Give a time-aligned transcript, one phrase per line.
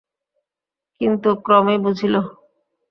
[1.01, 2.15] কিন্তু ক্রমেই বুঝিল।